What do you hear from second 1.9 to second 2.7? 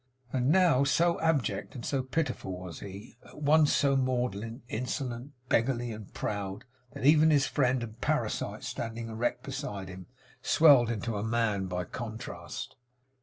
pitiful